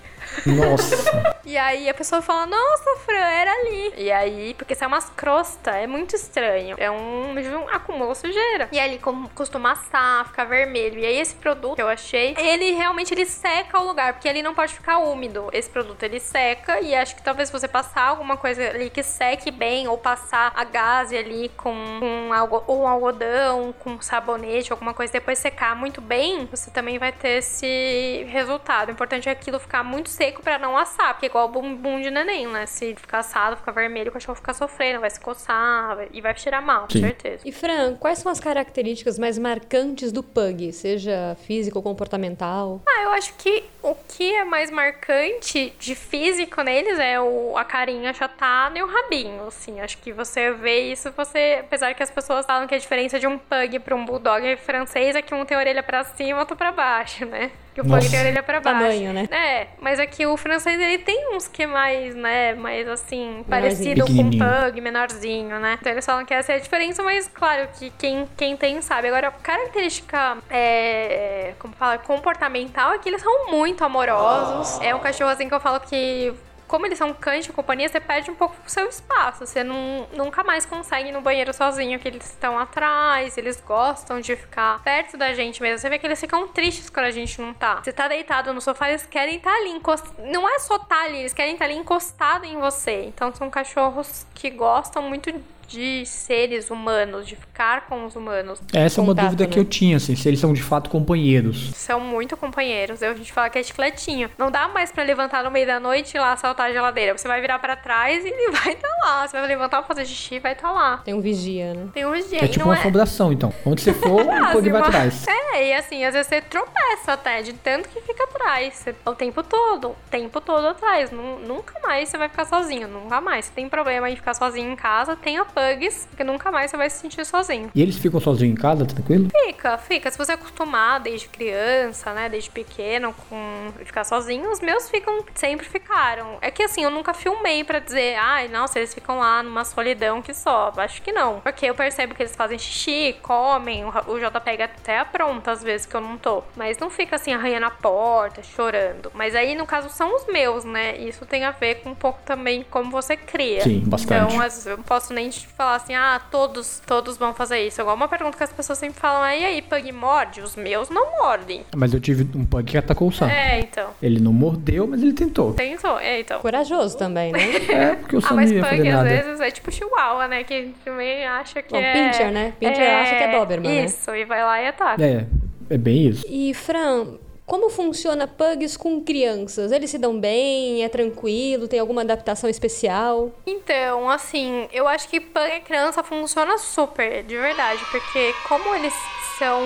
[0.45, 1.39] Nossa.
[1.45, 3.93] E aí a pessoa fala, nossa, Fran, era ali.
[3.97, 6.75] E aí, porque sai umas crostas, é muito estranho.
[6.77, 8.69] É um, um acúmulo sujeira.
[8.71, 9.01] E aí ele
[9.33, 10.99] costuma assar, ficar vermelho.
[10.99, 14.43] E aí esse produto que eu achei, ele realmente ele seca o lugar, porque ele
[14.43, 15.49] não pode ficar úmido.
[15.51, 19.51] Esse produto ele seca e acho que talvez você passar alguma coisa ali que seque
[19.51, 25.13] bem, ou passar a gaze ali com um, algo, um algodão, com sabonete, alguma coisa,
[25.13, 28.89] depois secar muito bem, você também vai ter esse resultado.
[28.89, 32.01] O importante é aquilo ficar muito seco para não assar, porque é igual o bumbum
[32.01, 32.65] de neném, né?
[32.65, 36.61] Se ficar assado, ficar vermelho, o cachorro fica sofrendo, vai se coçar e vai cheirar
[36.61, 37.41] mal, com certeza.
[37.45, 42.81] E Fran, quais são as características mais marcantes do pug, seja físico ou comportamental?
[42.85, 47.63] Ah, eu acho que o que é mais marcante de físico neles é o, a
[47.63, 49.79] carinha achatada e o rabinho, assim.
[49.79, 51.59] Acho que você vê isso, você...
[51.61, 55.15] Apesar que as pessoas falam que a diferença de um pug para um bulldog francês
[55.15, 57.51] é que um tem a orelha para cima e outro para baixo, né?
[57.79, 58.01] Que o Nossa.
[58.01, 58.79] pug tem a orelha pra baixo.
[58.79, 59.29] Tamanho, né?
[59.31, 64.05] É, mas aqui o francês ele tem uns que é mais, né, mais assim, parecido
[64.05, 65.77] com o pug, menorzinho, né?
[65.79, 69.07] Então eles falam que essa é a diferença, mas claro que quem, quem tem sabe.
[69.07, 74.81] Agora, característica, é, como fala, comportamental é que eles são muito amorosos.
[74.81, 76.33] É um cachorro assim que eu falo que
[76.69, 79.45] como eles são cães de companhia, você perde um pouco o seu espaço.
[79.45, 84.21] Você não, nunca mais consegue ir no banheiro sozinho, que eles estão atrás, eles gostam
[84.21, 85.79] de ficar perto da gente mesmo.
[85.79, 87.81] Você vê que eles ficam tristes quando a gente não tá.
[87.83, 90.31] Você tá deitado no sofá, eles querem estar tá ali encostados.
[90.31, 93.03] Não é só estar tá ali, eles querem estar tá ali encostado em você.
[93.05, 95.33] Então são cachorros que gostam muito
[95.69, 98.59] de seres humanos, de ficar com os humanos.
[98.73, 99.49] Essa é uma dúvida né?
[99.49, 101.71] que eu tinha, assim, se eles são de fato companheiros.
[101.75, 103.01] São muito companheiros.
[103.01, 104.29] Eu, a gente fala que é chicletinho.
[104.37, 107.15] Não dá mais para levantar no meio da noite e lá saltar a geladeira.
[107.15, 109.27] Você vai virar para trás e ele vai estar tá lá.
[109.27, 110.97] Você vai levantar pra fazer xixi vai estar tá lá.
[110.97, 111.87] Tem um vigia, né?
[111.93, 112.43] Tem um vigia.
[112.43, 112.79] É tipo uma é...
[112.79, 113.53] assombração, então.
[113.65, 115.25] Onde você for, o pug vai atrás.
[115.51, 118.73] É, e assim, às vezes você tropeça até, de tanto que fica atrás.
[118.75, 119.89] Você, o tempo todo.
[119.89, 121.11] O tempo todo atrás.
[121.11, 122.87] Nunca mais você vai ficar sozinho.
[122.87, 123.45] Nunca mais.
[123.45, 126.89] Se tem problema em ficar sozinho em casa, tenha pugs, porque nunca mais você vai
[126.89, 127.69] se sentir sozinho.
[127.75, 129.29] E eles ficam sozinhos em casa, tranquilo?
[129.45, 130.11] Fica, fica.
[130.11, 135.65] Se você acostumar desde criança, né, desde pequeno, com ficar sozinho, os meus ficam, sempre
[135.65, 136.37] ficaram.
[136.41, 140.21] É que assim, eu nunca filmei para dizer, ai, nossa, eles ficam lá numa solidão
[140.21, 140.71] que só.
[140.77, 141.39] Acho que não.
[141.41, 145.63] Porque eu percebo que eles fazem xixi, comem, o J pega até a pronta às
[145.63, 146.43] vezes que eu não tô.
[146.55, 149.11] Mas não fica assim, arranhando a porta, chorando.
[149.13, 150.97] Mas aí, no caso, são os meus, né?
[150.97, 153.61] Isso tem a ver com um pouco também como você cria.
[153.61, 154.33] Sim, bastante.
[154.33, 157.81] Então, eu não posso nem te falar assim, ah, todos, todos vão fazer isso.
[157.81, 160.41] Igual uma pergunta que as pessoas sempre falam, ah, e aí, pug morde?
[160.41, 161.65] Os meus não mordem.
[161.75, 163.29] Mas eu tive um pug que atacou o Sam.
[163.29, 163.89] É, então.
[164.01, 165.53] Ele não mordeu, mas ele tentou.
[165.53, 166.39] Tentou, é, então.
[166.39, 167.39] Corajoso também, né?
[167.69, 170.43] é, porque o Sam ah, mas pug, às vezes, é tipo chihuahua, né?
[170.43, 171.93] Que também acha que Bom, é...
[171.93, 172.53] Pincher, né?
[172.59, 173.01] Pincher é...
[173.01, 174.21] acha que é Doberman, Isso, né?
[174.21, 175.03] e vai lá e ataca.
[175.03, 175.25] É,
[175.69, 176.25] é bem isso.
[176.27, 177.17] E, Fran,
[177.49, 179.71] como funciona pugs com crianças?
[179.71, 180.83] Eles se dão bem?
[180.83, 181.67] É tranquilo?
[181.67, 183.31] Tem alguma adaptação especial?
[183.45, 188.93] Então, assim, eu acho que pug e criança funciona super, de verdade, porque como eles
[189.39, 189.59] são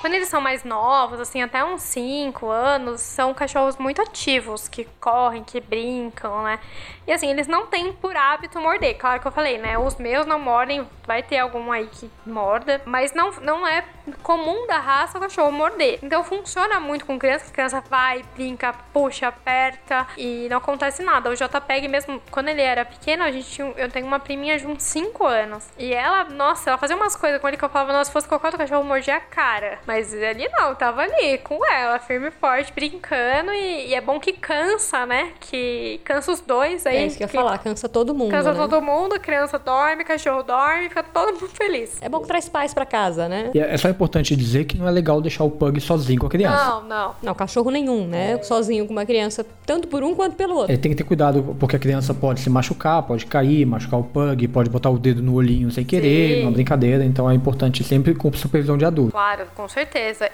[0.00, 4.84] quando eles são mais novos, assim, até uns 5 anos, são cachorros muito ativos, que
[4.98, 6.58] correm, que brincam, né?
[7.06, 8.96] E assim, eles não têm por hábito morder.
[8.96, 9.76] Claro que eu falei, né?
[9.76, 13.84] Os meus não mordem, vai ter algum aí que morda, mas não, não é
[14.22, 15.98] comum da raça o cachorro morder.
[16.02, 21.30] Então funciona muito com criança, criança vai, brinca, puxa, aperta e não acontece nada.
[21.30, 24.66] O JPEG mesmo, quando ele era pequeno, a gente tinha, eu tenho uma priminha de
[24.66, 25.68] uns 5 anos.
[25.76, 28.28] E ela, nossa, ela fazia umas coisas com ele que eu falava, nossa, se fosse
[28.28, 29.80] qualquer outro cachorro, mordia a cara.
[29.90, 33.50] Mas ali não, tava ali com ela, firme e forte, brincando.
[33.50, 35.32] E, e, é bom que cansa, né?
[35.40, 36.96] Que cansa os dois aí.
[36.96, 38.30] É isso que eu ia falar, cansa todo mundo.
[38.30, 38.56] Cansa né?
[38.56, 42.00] todo mundo, criança dorme, cachorro dorme, fica todo mundo feliz.
[42.00, 43.50] É bom que traz paz pra casa, né?
[43.52, 46.30] E é só importante dizer que não é legal deixar o pug sozinho com a
[46.30, 46.64] criança.
[46.64, 47.14] Não, não.
[47.20, 48.40] Não, cachorro nenhum, né?
[48.44, 50.70] Sozinho com uma criança, tanto por um quanto pelo outro.
[50.70, 54.04] Ele tem que ter cuidado, porque a criança pode se machucar, pode cair, machucar o
[54.04, 56.40] pug, pode botar o dedo no olhinho sem querer, Sim.
[56.42, 57.04] numa brincadeira.
[57.04, 59.10] Então é importante sempre com supervisão de adulto.
[59.10, 59.79] Claro, com certeza.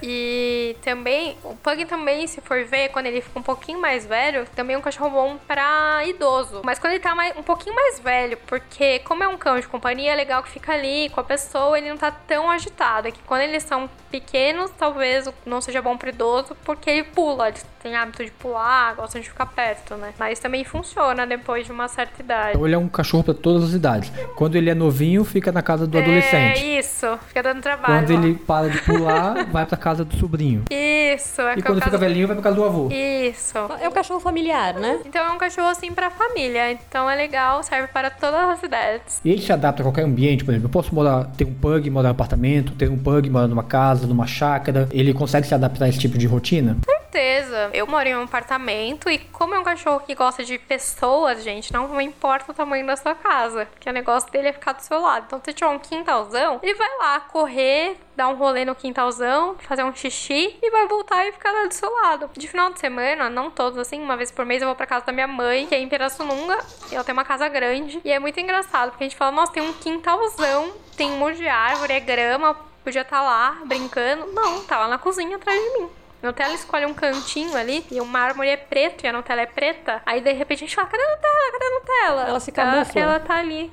[0.03, 4.07] E e também, o Pug também, se for ver, quando ele fica um pouquinho mais
[4.07, 6.63] velho, também é um cachorro bom pra idoso.
[6.65, 9.69] Mas quando ele tá mais, um pouquinho mais velho, porque como é um cão de
[9.69, 13.09] companhia, é legal que fica ali com a pessoa, ele não tá tão agitado.
[13.09, 17.49] É que quando eles são pequenos, talvez não seja bom pro idoso, porque ele pula,
[17.49, 20.15] ele tem hábito de pular, gosta de ficar perto, né?
[20.19, 22.51] Mas também funciona depois de uma certa idade.
[22.51, 24.11] Então ele é um cachorro para todas as idades.
[24.35, 26.65] Quando ele é novinho, fica na casa do é adolescente.
[26.65, 28.07] É isso, fica dando trabalho.
[28.07, 28.23] Quando ó.
[28.23, 30.65] ele para de pular, vai pra casa do sobrinho.
[30.71, 32.89] Isso, é E quando fica velhinho, vai pra casa do avô.
[32.91, 33.57] Isso.
[33.81, 35.01] É um cachorro familiar, né?
[35.05, 36.73] Então é um cachorro assim pra família.
[36.73, 39.21] Então é legal, serve para todas as idades.
[39.25, 40.67] E ele se adapta a qualquer ambiente, por exemplo.
[40.67, 44.07] Eu posso morar, ter um pug, morar no apartamento, ter um pug, morar numa casa,
[44.07, 44.89] numa chácara.
[44.91, 46.77] Ele consegue se adaptar a esse tipo de rotina?
[47.17, 47.71] Certeza.
[47.73, 51.73] Eu moro em um apartamento e como é um cachorro que gosta de pessoas, gente,
[51.73, 53.67] não importa o tamanho da sua casa.
[53.67, 55.25] Porque o negócio dele é ficar do seu lado.
[55.27, 59.83] Então, se tiver um quintalzão, ele vai lá correr, dar um rolê no quintalzão, fazer
[59.83, 62.31] um xixi e vai voltar e ficar lá do seu lado.
[62.37, 65.07] De final de semana, não todos assim, uma vez por mês eu vou pra casa
[65.07, 66.59] da minha mãe, que é em Pirassununga,
[66.91, 68.01] e ela tem uma casa grande.
[68.05, 71.39] E é muito engraçado, porque a gente fala, nossa, tem um quintalzão, tem um monte
[71.39, 74.27] de árvore, é grama, podia estar tá lá brincando.
[74.33, 75.89] Não, tá lá na cozinha atrás de mim.
[76.23, 80.03] Nutella escolhe um cantinho ali e o mármore é preto e a Nutella é preta.
[80.05, 81.53] Aí de repente a gente fala: cadê a Nutella?
[81.53, 82.29] Cadê a Nutella?
[82.29, 83.01] Ela se camufla.
[83.01, 83.71] Ela, ela tá ali,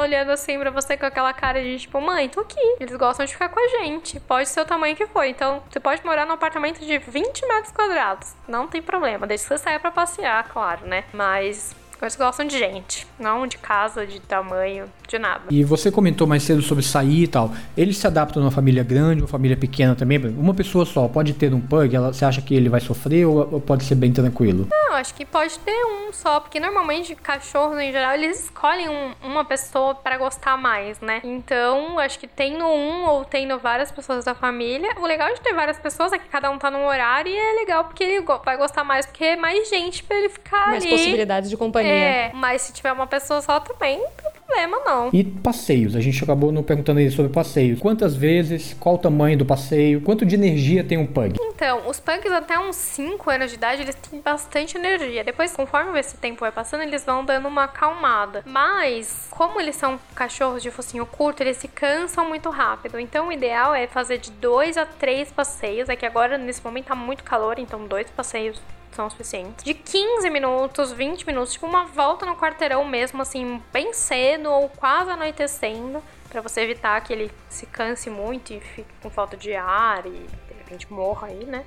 [0.00, 2.76] olhando assim pra você com aquela cara de tipo, mãe, tô aqui.
[2.80, 4.18] Eles gostam de ficar com a gente.
[4.20, 5.24] Pode ser o tamanho que for.
[5.24, 8.34] Então você pode morar num apartamento de 20 metros quadrados.
[8.48, 9.26] Não tem problema.
[9.26, 11.04] Desde que você saia pra passear, claro, né?
[11.12, 11.74] Mas
[12.04, 15.44] eles gostam de gente, não de casa, de tamanho, de nada.
[15.50, 17.52] E você comentou mais cedo sobre sair e tal.
[17.76, 20.18] Eles se adaptam numa família grande, uma família pequena também?
[20.36, 21.94] Uma pessoa só pode ter um pug?
[21.94, 24.66] Ela, você acha que ele vai sofrer ou, ou pode ser bem tranquilo?
[24.70, 29.12] Não, acho que pode ter um só, porque normalmente cachorros em geral eles escolhem um,
[29.22, 31.20] uma pessoa para gostar mais, né?
[31.24, 35.54] Então, acho que tendo um ou tendo várias pessoas da família, o legal de ter
[35.54, 38.56] várias pessoas é que cada um tá num horário e é legal porque ele vai
[38.56, 40.90] gostar mais, porque é mais gente para ele ficar mais ali.
[40.90, 41.91] Mais possibilidades de companhia.
[41.91, 41.91] É,
[42.34, 45.10] mas se tiver uma pessoa só também, não tem problema não.
[45.12, 45.96] E passeios?
[45.96, 47.80] A gente acabou não perguntando aí sobre passeios.
[47.80, 48.74] Quantas vezes?
[48.78, 50.00] Qual o tamanho do passeio?
[50.00, 51.38] Quanto de energia tem um pug?
[51.40, 55.24] Então, os pugs até uns 5 anos de idade, eles têm bastante energia.
[55.24, 58.42] Depois, conforme esse tempo vai passando, eles vão dando uma acalmada.
[58.44, 62.98] Mas, como eles são cachorros de focinho curto, eles se cansam muito rápido.
[62.98, 65.88] Então, o ideal é fazer de 2 a 3 passeios.
[65.88, 68.60] É que agora, nesse momento, tá muito calor, então dois passeios
[68.96, 69.64] são suficientes.
[69.64, 74.68] De 15 minutos, 20 minutos, tipo uma volta no quarteirão mesmo, assim, bem cedo ou
[74.68, 79.54] quase anoitecendo, para você evitar que ele se canse muito e fique com falta de
[79.54, 81.64] ar e de repente morra aí, né?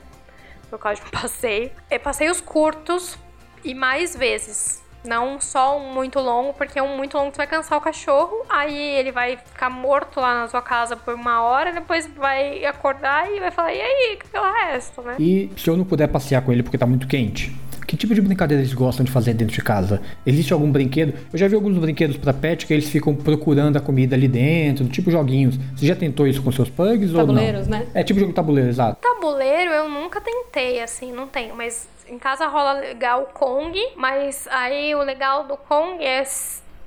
[0.69, 1.71] Por causa de um passeio.
[1.89, 3.17] E passeios curtos
[3.63, 4.84] e mais vezes.
[5.07, 8.77] Não só um muito longo, porque um muito longo tu vai cansar o cachorro, aí
[8.77, 13.39] ele vai ficar morto lá na sua casa por uma hora, depois vai acordar e
[13.39, 15.15] vai falar, e aí, que é o resto, né?
[15.19, 17.55] E se eu não puder passear com ele porque tá muito quente?
[17.87, 20.01] Que tipo de brincadeira eles gostam de fazer dentro de casa?
[20.25, 21.13] Existe algum brinquedo?
[21.31, 24.87] Eu já vi alguns brinquedos para pet que eles ficam procurando a comida ali dentro,
[24.87, 25.55] tipo joguinhos.
[25.75, 27.79] Você já tentou isso com seus pugs Tabuleiros, ou não?
[27.79, 27.87] né?
[27.93, 28.97] É tipo jogo tabuleiro, exato.
[28.99, 34.47] Tabuleiro eu nunca tentei, assim, não tenho, mas em casa rola legal o Kong, mas
[34.49, 36.23] aí o legal do Kong é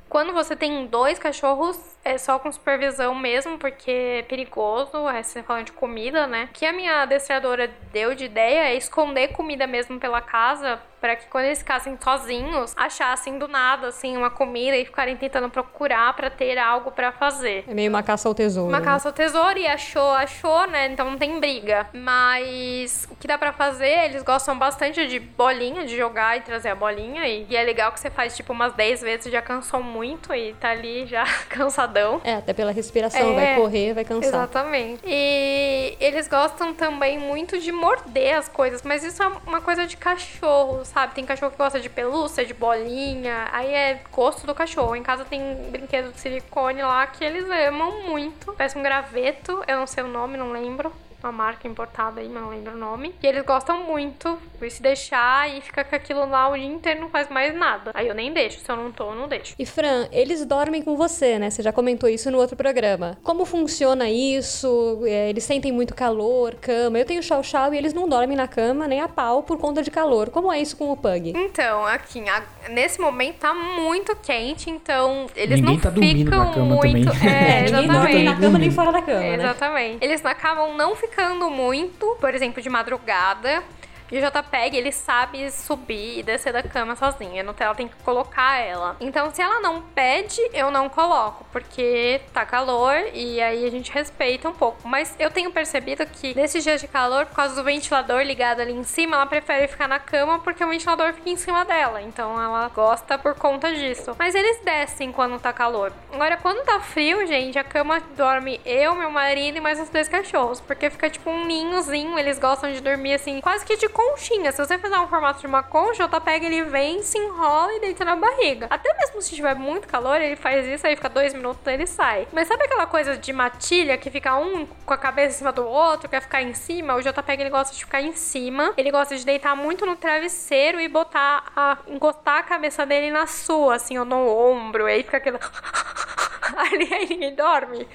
[0.08, 1.78] quando você tem dois cachorros,
[2.08, 6.48] é só com supervisão mesmo, porque é perigoso, é você falando de comida, né?
[6.50, 11.16] O que a minha adestradora deu de ideia é esconder comida mesmo pela casa, para
[11.16, 16.14] que quando eles ficassem sozinhos, achassem do nada, assim, uma comida e ficarem tentando procurar
[16.14, 17.64] para ter algo para fazer.
[17.68, 18.68] É meio uma caça ao tesouro.
[18.68, 20.88] Uma caça ao tesouro e achou, achou, né?
[20.88, 21.86] Então não tem briga.
[21.92, 26.70] Mas o que dá para fazer, eles gostam bastante de bolinha, de jogar e trazer
[26.70, 27.26] a bolinha.
[27.26, 30.54] E, e é legal que você faz, tipo, umas 10 vezes, já cansou muito e
[30.54, 31.97] tá ali já cansadão.
[32.24, 34.28] É, até pela respiração, É, vai correr, vai cansar.
[34.28, 35.00] Exatamente.
[35.04, 39.96] E eles gostam também muito de morder as coisas, mas isso é uma coisa de
[39.96, 41.14] cachorro, sabe?
[41.14, 44.94] Tem cachorro que gosta de pelúcia, de bolinha, aí é gosto do cachorro.
[44.96, 48.52] Em casa tem brinquedo de silicone lá que eles amam muito.
[48.54, 50.92] Parece um graveto, eu não sei o nome, não lembro.
[51.22, 53.12] Uma marca importada aí, mas não lembro o nome.
[53.22, 54.38] E eles gostam muito.
[54.62, 57.90] E se deixar e fica com aquilo lá o dia inteiro, não faz mais nada.
[57.94, 58.60] Aí eu nem deixo.
[58.60, 59.54] Se eu não tô, eu não deixo.
[59.58, 61.50] E Fran, eles dormem com você, né?
[61.50, 63.18] Você já comentou isso no outro programa.
[63.24, 65.00] Como funciona isso?
[65.06, 66.98] É, eles sentem muito calor, cama.
[66.98, 69.82] Eu tenho chau chau e eles não dormem na cama nem a pau por conta
[69.82, 70.30] de calor.
[70.30, 71.32] Como é isso com o pug?
[71.36, 76.44] Então, aqui, a- nesse momento tá muito quente, então eles Ninguém não tá dormindo ficam
[76.44, 77.10] na cama muito.
[77.12, 77.28] também.
[77.28, 78.24] É, ninguém dorme exatamente.
[78.24, 79.34] na cama nem fora da cama, né?
[79.34, 80.04] Exatamente.
[80.04, 83.62] Eles acabam não ficando muito, por exemplo, de madrugada.
[84.10, 87.42] E o JPEG, ele sabe subir e descer da cama sozinha.
[87.42, 88.96] A Nutella tem que colocar ela.
[89.00, 91.44] Então, se ela não pede, eu não coloco.
[91.52, 94.88] Porque tá calor e aí a gente respeita um pouco.
[94.88, 98.72] Mas eu tenho percebido que nesses dias de calor, por causa do ventilador ligado ali
[98.72, 102.00] em cima, ela prefere ficar na cama porque o ventilador fica em cima dela.
[102.00, 104.16] Então, ela gosta por conta disso.
[104.18, 105.92] Mas eles descem quando tá calor.
[106.12, 110.08] Agora, quando tá frio, gente, a cama dorme eu, meu marido e mais os dois
[110.08, 110.60] cachorros.
[110.60, 112.18] Porque fica tipo um ninhozinho.
[112.18, 114.52] Eles gostam de dormir assim, quase que de conchinha.
[114.52, 117.80] Se você fizer um formato de uma concha, o pega ele vem, se enrola e
[117.80, 118.68] deita na barriga.
[118.70, 122.28] Até mesmo se tiver muito calor, ele faz isso, aí fica dois minutos ele sai.
[122.32, 125.66] Mas sabe aquela coisa de matilha que fica um com a cabeça em cima do
[125.66, 126.94] outro, quer ficar em cima?
[126.94, 128.72] O JPEG ele gosta de ficar em cima.
[128.76, 133.26] Ele gosta de deitar muito no travesseiro e botar a, encostar a cabeça dele na
[133.26, 134.86] sua, assim, ou no ombro.
[134.86, 135.40] Aí fica aquilo.
[136.56, 137.86] Ali aí ninguém dorme.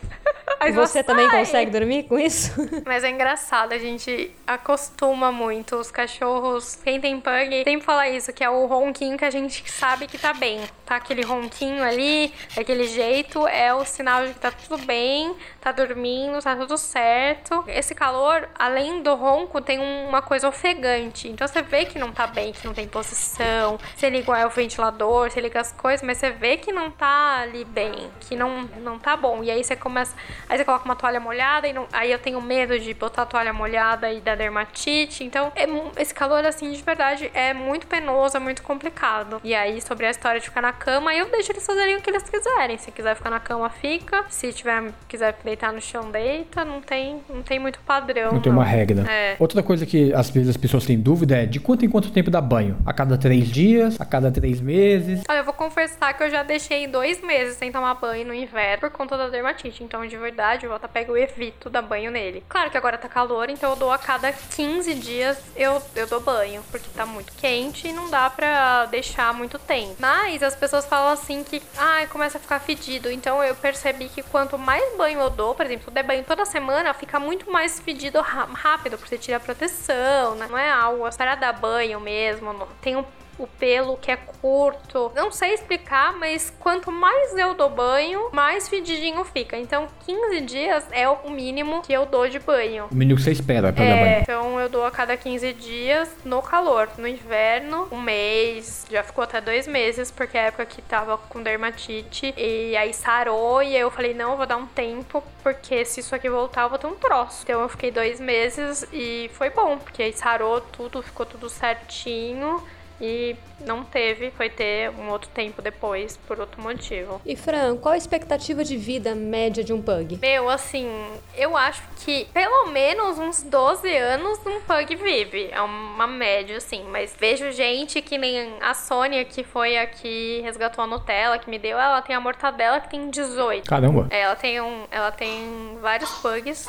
[0.60, 2.54] Mas Você também consegue dormir com isso?
[2.86, 6.76] Mas é engraçado, a gente acostuma muito os cachorros.
[6.76, 10.18] Quem tem pug sempre fala isso, que é o ronquinho que a gente sabe que
[10.18, 10.62] tá bem.
[10.86, 15.72] Tá aquele ronquinho ali, daquele jeito, é o sinal de que tá tudo bem, tá
[15.72, 17.64] dormindo, tá tudo certo.
[17.68, 21.28] Esse calor, além do ronco, tem uma coisa ofegante.
[21.28, 23.78] Então você vê que não tá bem, que não tem posição.
[23.96, 27.66] Você liga o ventilador, você liga as coisas, mas você vê que não tá ali
[27.66, 28.43] bem, que não,
[28.82, 29.44] não tá bom.
[29.44, 30.16] E aí você começa.
[30.48, 33.26] Aí você coloca uma toalha molhada, e não, aí eu tenho medo de botar a
[33.26, 35.24] toalha molhada e da dermatite.
[35.24, 35.66] Então, é,
[36.02, 39.40] esse calor, assim, de verdade, é muito penoso, é muito complicado.
[39.44, 42.10] E aí, sobre a história de ficar na cama, eu deixo eles fazerem o que
[42.10, 42.78] eles quiserem.
[42.78, 44.26] Se quiser ficar na cama, fica.
[44.30, 46.64] Se tiver, quiser deitar no chão, deita.
[46.66, 48.26] Não tem, não tem muito padrão.
[48.26, 48.42] Não, não.
[48.42, 49.10] tem uma regra.
[49.10, 49.36] É.
[49.40, 52.30] Outra coisa que às vezes as pessoas têm dúvida é de quanto em quanto tempo
[52.32, 52.78] dá banho?
[52.86, 54.00] A cada três dias?
[54.00, 55.22] A cada três meses?
[55.30, 58.82] Olha, eu vou confessar que eu já deixei dois meses sem tomar banho no inverno
[58.82, 59.84] por conta da dermatite.
[59.84, 62.44] Então, de verdade, eu volta pega eu evito dar banho nele.
[62.50, 66.20] Claro que agora tá calor, então eu dou a cada 15 dias eu, eu dou
[66.20, 69.96] banho, porque tá muito quente e não dá pra deixar muito tempo.
[70.00, 73.12] Mas as pessoas falam assim que, ai, ah, começa a ficar fedido.
[73.12, 76.46] Então eu percebi que quanto mais banho eu dou, por exemplo, eu der banho toda
[76.46, 80.48] semana, fica muito mais fedido rápido, porque você tira a proteção, né?
[80.50, 82.68] Não é algo para dar banho mesmo.
[82.82, 83.06] Tem um
[83.38, 85.12] o pelo que é curto.
[85.16, 89.58] Não sei explicar, mas quanto mais eu dou banho, mais fedidinho fica.
[89.58, 92.88] Então, 15 dias é o mínimo que eu dou de banho.
[92.92, 94.22] O mínimo que você espera pra é, dar banho.
[94.22, 96.90] Então, eu dou a cada 15 dias no calor.
[96.98, 101.18] No inverno, um mês, já ficou até dois meses, porque é a época que tava
[101.18, 102.34] com dermatite.
[102.38, 106.00] E aí sarou, e aí eu falei, não, eu vou dar um tempo, porque se
[106.00, 107.42] isso aqui voltar, eu vou ter um troço.
[107.44, 112.62] Então, eu fiquei dois meses e foi bom, porque aí sarou tudo, ficou tudo certinho
[113.00, 117.22] e não teve, foi ter um outro tempo depois, por outro motivo.
[117.26, 120.20] E Fran, qual a expectativa de vida média de um pug?
[120.22, 120.88] Meu, assim,
[121.36, 125.50] eu acho que pelo menos uns 12 anos um pug vive.
[125.52, 130.42] É uma média, assim, mas vejo gente que nem a Sônia, que foi a que
[130.42, 133.70] resgatou a Nutella, que me deu, ela tem a mortadela que tem 18.
[133.70, 134.08] Caramba!
[134.10, 136.68] Ela tem, um, ela tem vários pugs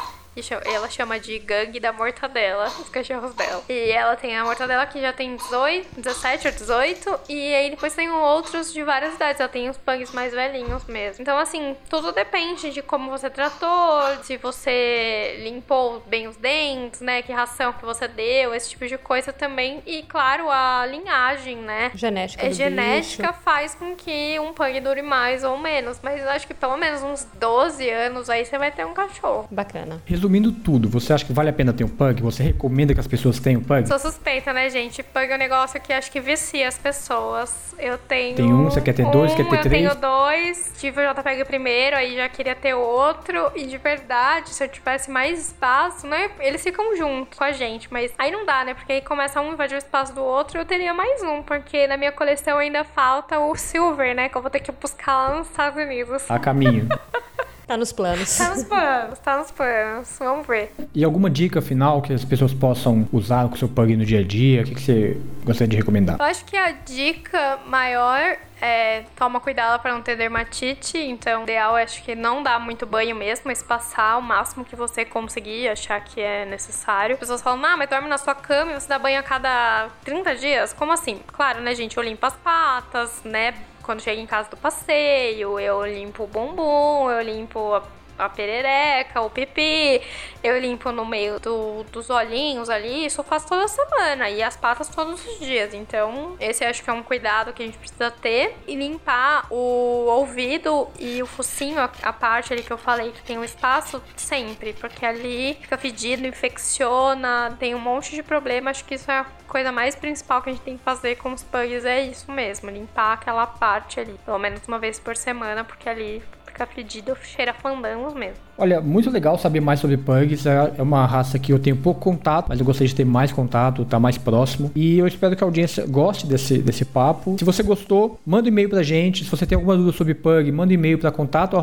[0.65, 3.63] ela chama de gangue da mortadela, os cachorros dela.
[3.69, 7.21] E ela tem a mortadela que já tem 18, 17 ou 18.
[7.29, 9.41] E aí depois tem outros de várias idades.
[9.41, 11.23] Ela tem os pugs mais velhinhos mesmo.
[11.23, 17.23] Então, assim, tudo depende de como você tratou, se você limpou bem os dentes, né?
[17.23, 19.83] Que ração que você deu, esse tipo de coisa também.
[19.87, 21.93] E, claro, a linhagem, né?
[21.95, 22.47] Genética.
[22.47, 23.43] É, genética bicho.
[23.43, 26.01] faz com que um pug dure mais ou menos.
[26.03, 29.49] Mas eu acho que pelo menos uns 12 anos aí você vai ter um cachorro.
[29.51, 32.23] Bacana resumindo tudo, você acha que vale a pena ter um pug?
[32.23, 33.87] Você recomenda que as pessoas tenham pug?
[33.87, 35.03] Sou suspeita, né, gente?
[35.03, 37.75] Pug é um negócio que acho que vicia as pessoas.
[37.79, 38.37] Eu tenho.
[38.37, 39.85] Tem um, você quer ter dois, um, quer ter eu três?
[39.85, 40.73] Eu tenho dois.
[40.79, 43.53] Tive o JPEG primeiro, aí já queria ter outro.
[43.55, 46.31] E de verdade, se eu tivesse mais espaço, né?
[46.41, 48.75] Eles ficam junto com a gente, mas aí não dá, né?
[48.75, 51.97] Porque aí começa um invadir o espaço do outro, eu teria mais um, porque na
[51.97, 54.29] minha coleção ainda falta o Silver, né?
[54.29, 56.31] Que eu vou ter que buscar lá nos Estados Unidos.
[56.31, 56.89] A caminho.
[57.67, 58.37] Tá nos planos.
[58.37, 60.17] Tá nos planos, tá nos planos.
[60.19, 60.73] Vamos ver.
[60.95, 64.21] E alguma dica final que as pessoas possam usar com o seu pug no dia
[64.21, 64.63] a dia?
[64.63, 66.17] O que, que você gostaria de recomendar?
[66.19, 71.43] Eu acho que a dica maior é, toma cuidado para não ter dermatite, então o
[71.45, 75.05] ideal é acho que não dar muito banho mesmo, mas passar o máximo que você
[75.05, 77.15] conseguir, achar que é necessário.
[77.15, 79.89] As pessoas falam, ah, mas dorme na sua cama e você dá banho a cada
[80.05, 80.73] 30 dias?
[80.73, 81.21] Como assim?
[81.27, 81.97] Claro, né, gente?
[81.97, 83.55] Eu limpo as patas, né?
[83.85, 87.83] Quando chego em casa do passeio, eu limpo o bumbum, eu limpo a
[88.19, 90.01] a perereca, o pipi,
[90.43, 94.57] eu limpo no meio do, dos olhinhos ali, isso eu faço toda semana e as
[94.57, 95.75] patas todos os dias.
[95.75, 100.07] Então, esse acho que é um cuidado que a gente precisa ter e limpar o
[100.09, 104.73] ouvido e o focinho, a, parte ali que eu falei que tem um espaço sempre,
[104.75, 108.71] porque ali fica fedido, infecciona, tem um monte de problema.
[108.71, 111.33] Acho que isso é a coisa mais principal que a gente tem que fazer com
[111.33, 115.65] os pugs é isso mesmo, limpar aquela parte ali, pelo menos uma vez por semana,
[115.65, 116.23] porque ali
[116.55, 118.44] fica fedido, cheira fandangos mesmo.
[118.57, 120.47] Olha, muito legal saber mais sobre pugs.
[120.47, 123.33] É, é uma raça que eu tenho pouco contato, mas eu gostaria de ter mais
[123.33, 124.71] contato, tá mais próximo.
[124.77, 127.37] E eu espero que a audiência goste desse, desse papo.
[127.39, 129.25] Se você gostou, manda um e-mail pra gente.
[129.25, 131.57] Se você tem alguma dúvida sobre pug, manda um e-mail para contato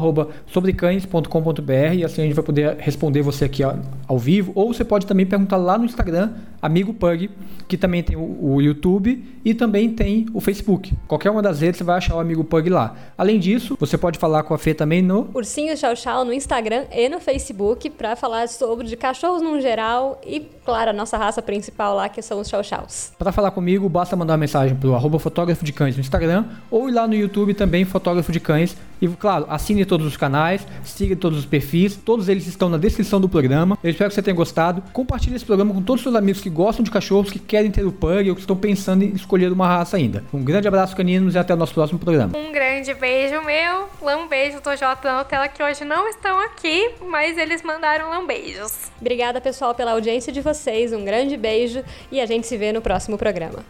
[0.48, 4.52] sobrecães.com.br e assim a gente vai poder responder você aqui ao vivo.
[4.54, 7.30] Ou você pode também perguntar lá no Instagram, Amigo Pug,
[7.68, 10.94] que também tem o, o YouTube e também tem o Facebook.
[11.08, 12.96] Qualquer uma das redes você vai achar o Amigo Pug lá.
[13.18, 16.81] Além disso, você pode falar com a Fê também no Ursinho Chau Chau no Instagram
[16.82, 21.18] Instagram e no Facebook para falar sobre de cachorros no geral e, claro, a nossa
[21.18, 23.14] raça principal lá, que são os chow-chows.
[23.18, 26.90] Para falar comigo, basta mandar uma mensagem pro arroba fotógrafo de cães no Instagram ou
[26.90, 28.76] ir lá no YouTube também, fotógrafo de cães.
[29.02, 33.20] E, claro, assine todos os canais, siga todos os perfis, todos eles estão na descrição
[33.20, 33.78] do programa.
[33.84, 34.84] Eu espero que você tenha gostado.
[34.94, 37.84] Compartilhe esse programa com todos os seus amigos que gostam de cachorros, que querem ter
[37.84, 40.24] o Pug ou que estão pensando em escolher uma raça ainda.
[40.32, 42.38] Um grande abraço, caninos, e até o nosso próximo programa.
[42.38, 46.71] Um grande beijo meu, lambeijo do Jota da Nutella, que hoje não estão aqui,
[47.02, 48.92] mas eles mandaram lambejos.
[49.00, 50.94] Obrigada, pessoal, pela audiência de vocês.
[50.94, 53.66] Um grande beijo e a gente se vê no próximo programa.